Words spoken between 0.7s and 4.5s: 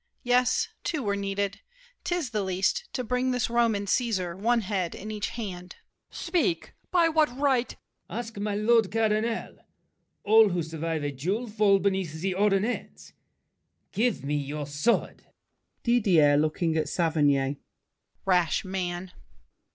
two were needed. 'Tis the least, to bring This Roman Cæsar